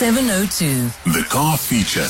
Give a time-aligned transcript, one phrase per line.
[0.00, 1.12] 702.
[1.12, 2.08] The car feature.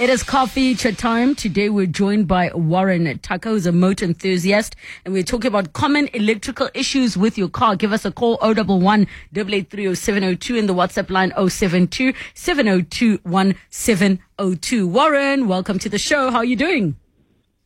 [0.00, 1.34] It is car feature time.
[1.34, 6.08] Today we're joined by Warren Tucker, who's a motor enthusiast, and we're talking about common
[6.14, 7.74] electrical issues with your car.
[7.74, 14.86] Give us a call 011 883 702 in the WhatsApp line 072 702 1702.
[14.86, 16.30] Warren, welcome to the show.
[16.30, 16.94] How are you doing?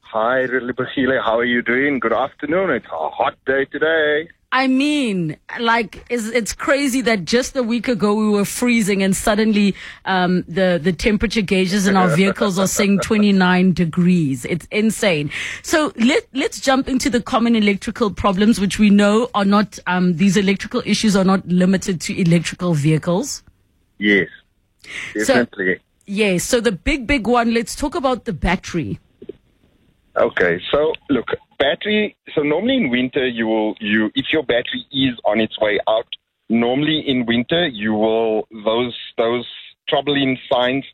[0.00, 1.22] Hi, Libahile.
[1.22, 1.98] How are you doing?
[1.98, 2.70] Good afternoon.
[2.70, 4.30] It's a hot day today.
[4.52, 9.14] I mean, like, it's, it's crazy that just a week ago we were freezing and
[9.14, 9.74] suddenly
[10.04, 14.44] um, the, the temperature gauges in our vehicles are saying 29 degrees.
[14.44, 15.30] It's insane.
[15.62, 20.16] So let, let's jump into the common electrical problems, which we know are not, um,
[20.16, 23.42] these electrical issues are not limited to electrical vehicles.
[23.98, 24.28] Yes,
[25.14, 25.76] definitely.
[25.76, 26.44] So, yes.
[26.44, 29.00] So the big, big one, let's talk about the battery.
[30.16, 31.26] Okay, so look,
[31.58, 32.16] battery.
[32.34, 36.06] So normally in winter, you will you if your battery is on its way out.
[36.48, 39.46] Normally in winter, you will those those
[39.88, 40.84] troubling signs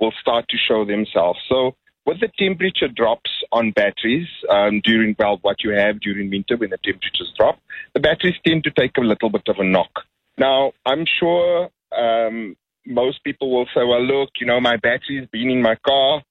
[0.00, 1.38] will start to show themselves.
[1.48, 6.56] So with the temperature drops on batteries um, during well what you have during winter
[6.56, 7.58] when the temperatures drop,
[7.94, 10.04] the batteries tend to take a little bit of a knock.
[10.38, 15.50] Now I'm sure um, most people will say, well, look, you know, my battery's been
[15.50, 16.22] in my car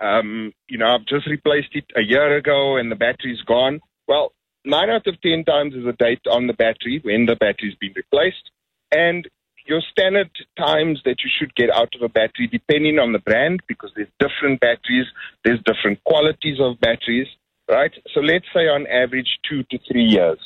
[0.00, 3.80] um, you know, I've just replaced it a year ago and the battery's gone.
[4.06, 4.32] Well,
[4.64, 7.92] nine out of ten times is a date on the battery when the battery's been
[7.96, 8.50] replaced.
[8.92, 9.28] And
[9.66, 13.60] your standard times that you should get out of a battery, depending on the brand,
[13.68, 15.06] because there's different batteries,
[15.44, 17.28] there's different qualities of batteries,
[17.68, 17.92] right?
[18.14, 20.38] So let's say on average two to three years.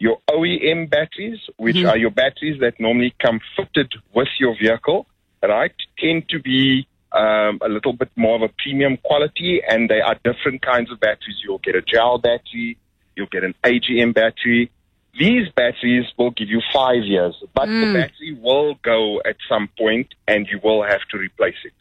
[0.00, 1.88] Your OEM batteries, which mm-hmm.
[1.88, 5.06] are your batteries that normally come fitted with your vehicle,
[5.42, 10.00] right, tend to be um, a little bit more of a premium quality, and they
[10.00, 11.36] are different kinds of batteries.
[11.44, 12.76] You'll get a gel battery,
[13.16, 14.70] you'll get an AGM battery.
[15.18, 17.80] These batteries will give you five years, but mm.
[17.80, 21.72] the battery will go at some point, and you will have to replace it.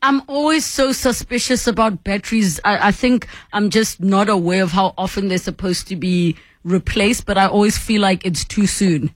[0.00, 2.60] I'm always so suspicious about batteries.
[2.64, 7.24] I, I, think I'm just not aware of how often they're supposed to be replaced,
[7.24, 9.14] but I always feel like it's too soon.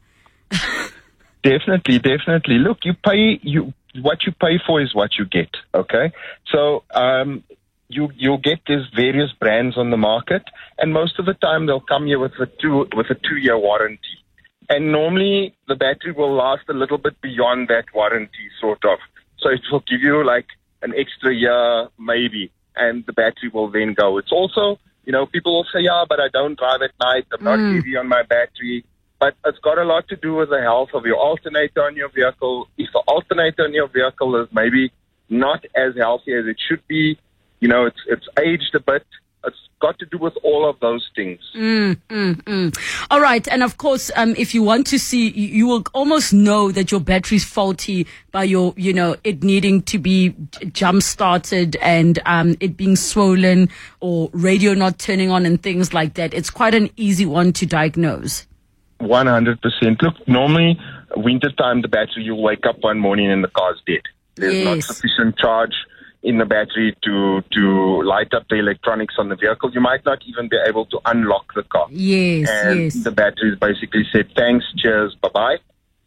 [1.42, 2.56] definitely, definitely.
[2.56, 5.50] Look, you pay you what you pay for is what you get.
[5.74, 6.12] Okay,
[6.52, 7.44] so um,
[7.88, 10.42] you you'll get these various brands on the market,
[10.78, 13.58] and most of the time they'll come here with a two with a two year
[13.58, 14.18] warranty.
[14.70, 18.98] And normally the battery will last a little bit beyond that warranty, sort of.
[19.38, 20.46] So it will give you like
[20.82, 24.18] an extra year, maybe, and the battery will then go.
[24.18, 27.26] It's also, you know, people will say, yeah, but I don't drive at night.
[27.32, 27.76] I'm not mm.
[27.76, 28.84] heavy on my battery
[29.20, 32.08] but it's got a lot to do with the health of your alternator on your
[32.08, 32.68] vehicle.
[32.76, 34.92] If the alternator on your vehicle is maybe
[35.28, 37.18] not as healthy as it should be,
[37.60, 39.04] you know, it's it's aged a bit.
[39.44, 41.38] It's got to do with all of those things.
[41.56, 43.06] Mm, mm, mm.
[43.10, 46.72] All right, and of course, um, if you want to see, you, will almost know
[46.72, 50.34] that your battery's faulty by your, you know, it needing to be
[50.72, 53.68] jump started and um, it being swollen
[54.00, 56.34] or radio not turning on and things like that.
[56.34, 58.47] It's quite an easy one to diagnose.
[59.00, 60.02] 100%.
[60.02, 60.78] Look, normally,
[61.16, 64.02] wintertime, the battery, you wake up one morning and the car's dead.
[64.36, 64.64] There's yes.
[64.64, 65.74] not sufficient charge
[66.22, 69.70] in the battery to to light up the electronics on the vehicle.
[69.72, 71.86] You might not even be able to unlock the car.
[71.90, 73.04] Yes, and yes.
[73.04, 75.56] The battery is basically said, thanks, cheers, bye bye.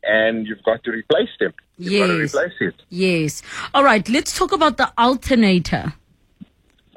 [0.03, 1.53] And you've got to replace them.
[1.77, 2.07] You've yes.
[2.07, 2.75] got to replace it.
[2.89, 3.41] Yes.
[3.73, 5.93] All right, let's talk about the alternator.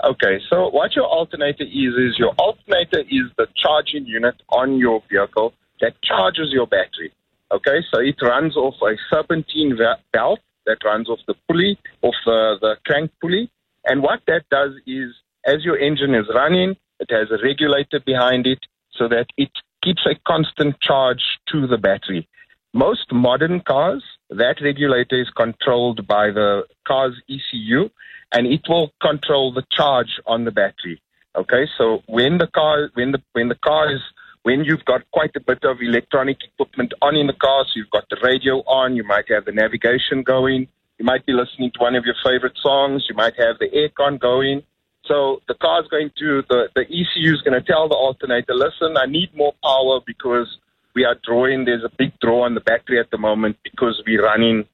[0.03, 5.03] Okay, so what your alternator is, is your alternator is the charging unit on your
[5.09, 7.13] vehicle that charges your battery.
[7.53, 9.79] Okay, so it runs off a serpentine
[10.13, 13.51] belt that runs off the pulley, off the, the crank pulley.
[13.85, 15.13] And what that does is,
[15.45, 18.61] as your engine is running, it has a regulator behind it
[18.93, 19.51] so that it
[19.83, 22.27] keeps a constant charge to the battery.
[22.73, 27.91] Most modern cars, that regulator is controlled by the car's ECU
[28.33, 31.01] and it will control the charge on the battery.
[31.37, 34.01] Okay, so when the car when the when the car is
[34.45, 37.91] when you've got quite a bit of electronic equipment on in the car, so you've
[37.91, 40.69] got the radio on, you might have the navigation going,
[40.99, 44.21] you might be listening to one of your favorite songs, you might have the aircon
[44.21, 44.63] going.
[45.07, 48.97] So the car's going to, the, the ECU is going to tell the alternator, listen,
[48.99, 50.59] I need more power because
[50.95, 54.23] we are drawing, there's a big draw on the battery at the moment because we're
[54.23, 54.67] running,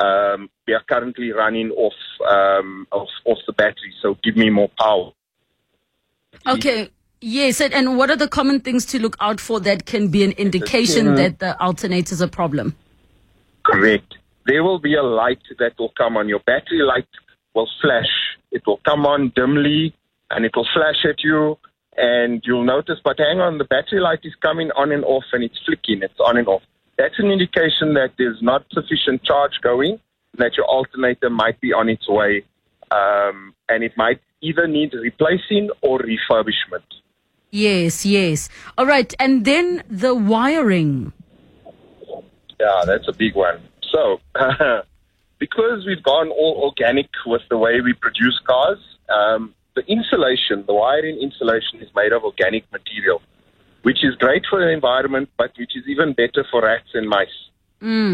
[0.00, 1.92] um, we are currently running off,
[2.26, 3.92] um, off, off the battery.
[4.00, 5.12] So give me more power.
[6.46, 6.90] Okay.
[7.20, 10.32] Yes, and what are the common things to look out for that can be an
[10.32, 12.76] indication that the alternator is a problem?
[13.64, 14.14] Correct.
[14.46, 16.28] There will be a light that will come on.
[16.28, 17.08] Your battery light
[17.54, 18.08] will flash.
[18.50, 19.94] It will come on dimly
[20.30, 21.58] and it will flash at you
[21.96, 25.42] and you'll notice, but hang on, the battery light is coming on and off and
[25.42, 26.02] it's flicking.
[26.02, 26.62] It's on and off.
[26.96, 29.98] That's an indication that there's not sufficient charge going
[30.36, 32.44] that your alternator might be on its way,
[32.90, 36.86] um, and it might either need replacing or refurbishment.
[37.50, 38.48] Yes, yes.
[38.76, 41.12] All right, and then the wiring.
[42.60, 43.60] Yeah, that's a big one.
[43.90, 44.20] So,
[45.38, 48.78] because we've gone all organic with the way we produce cars,
[49.08, 53.22] um, the insulation, the wiring insulation, is made of organic material,
[53.82, 57.28] which is great for the environment, but which is even better for rats and mice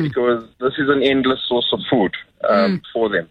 [0.02, 2.12] because this is an endless source of food
[2.48, 3.28] um, for them.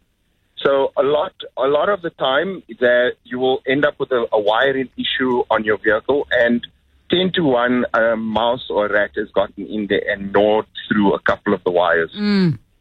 [0.64, 4.26] So a lot, a lot of the time, that you will end up with a,
[4.32, 6.66] a wiring issue on your vehicle, and
[7.10, 11.14] ten to one, a mouse or a rat has gotten in there and gnawed through
[11.14, 12.12] a couple of the wires.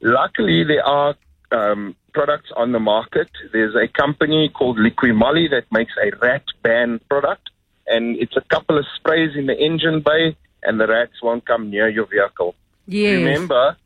[0.01, 1.15] Luckily, there are
[1.51, 3.29] um, products on the market.
[3.53, 7.51] There's a company called Liqui Moly that makes a rat ban product,
[7.87, 11.71] and it's a couple of sprays in the engine bay, and the rats won't come
[11.71, 12.55] near your vehicle.
[12.87, 13.19] Yes.
[13.19, 13.77] Remember,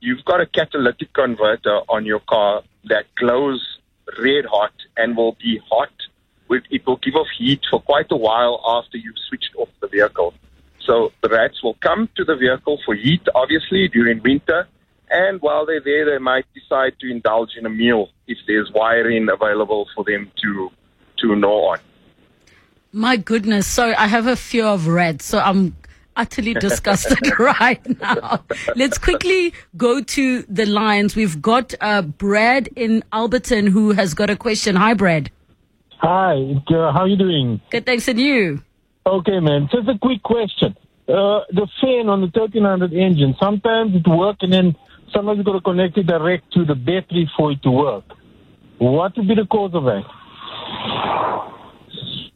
[0.00, 3.78] you've got a catalytic converter on your car that glows
[4.18, 5.90] red hot and will be hot.
[6.50, 10.34] It will give off heat for quite a while after you've switched off the vehicle.
[10.80, 14.68] So the rats will come to the vehicle for heat, obviously, during winter.
[15.10, 19.28] And while they're there, they might decide to indulge in a meal if there's wiring
[19.28, 20.70] available for them to,
[21.18, 21.78] to gnaw on.
[22.92, 23.66] My goodness.
[23.66, 25.24] So I have a fear of rats.
[25.24, 25.74] So I'm
[26.16, 28.44] utterly disgusted right now.
[28.76, 31.16] Let's quickly go to the lines.
[31.16, 34.76] We've got uh, Brad in Alberton who has got a question.
[34.76, 35.30] Hi, Brad.
[35.98, 36.34] Hi,
[36.68, 37.60] uh, how are you doing?
[37.70, 38.62] Good, thanks, and you?
[39.06, 39.68] Okay, man.
[39.72, 40.76] Just a quick question.
[41.08, 44.76] Uh, the fan on the 1300 engine, sometimes it works and then
[45.12, 48.04] sometimes you got to connect it direct to the battery for it to work.
[48.78, 50.04] What would be the cause of that?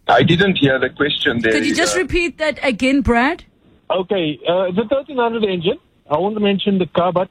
[0.09, 1.53] I didn't hear the question there.
[1.53, 3.45] Could you just repeat that again, Brad?
[3.91, 5.79] Okay, uh, the 1300 engine,
[6.11, 7.29] I won't mention the car, but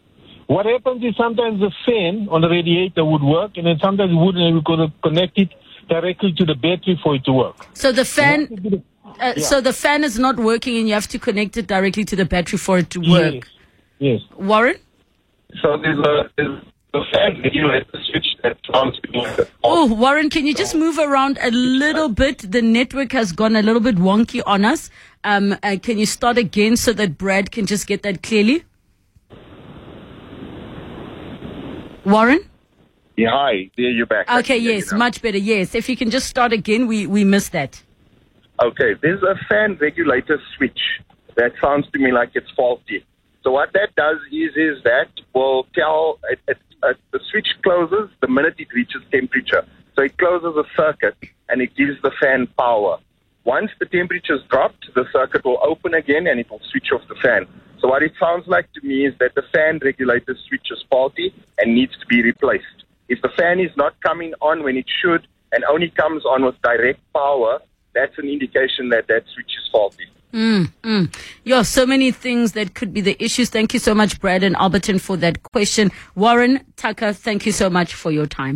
[0.48, 4.16] what happens is sometimes the fan on the radiator would work and then sometimes it
[4.16, 5.50] wouldn't and we could connect it
[5.90, 7.68] directly to the battery for it to work.
[7.74, 8.84] So the fan, What would the-
[9.20, 12.16] uh, so the fan is not working, and you have to connect it directly to
[12.16, 13.48] the battery for it to work.
[14.00, 14.22] Yes.
[14.36, 14.76] Warren?
[15.62, 16.62] So there's a, there's
[16.94, 21.38] a fan regulator switch that sounds like a Oh, Warren, can you just move around
[21.42, 22.52] a little bit?
[22.52, 24.90] The network has gone a little bit wonky on us.
[25.24, 28.66] Um, uh, can you start again so that Brad can just get that clearly?
[32.06, 32.40] Warren?
[33.18, 34.30] Yeah, hi, there you're back.
[34.30, 35.38] Okay, hear you yes, much better.
[35.38, 37.82] Yes, if you can just start again, we we missed that.
[38.64, 40.80] Okay, there's a fan regulator switch
[41.36, 43.06] that sounds to me like it's faulty.
[43.44, 48.10] So what that does is is that will tell it, it, uh, the switch closes
[48.22, 49.66] the minute it reaches temperature.
[49.96, 51.16] So it closes a circuit
[51.50, 53.00] and it gives the fan power.
[53.44, 57.16] Once the temperature's dropped, the circuit will open again and it will switch off the
[57.16, 57.48] fan.
[57.80, 61.34] So what it sounds like to me is that the fan regulator switch is faulty
[61.58, 62.84] and needs to be replaced.
[63.08, 66.62] If the fan is not coming on when it should and only comes on with
[66.62, 67.60] direct power,
[67.94, 70.06] that's an indication that that switch is faulty.
[70.38, 71.16] Mm, mm.
[71.46, 73.50] Yeah, so many things that could be the issues.
[73.50, 75.92] Thank you so much, Brad and Alberton, for that question.
[76.14, 78.46] Warren Tucker, thank you so much for your time.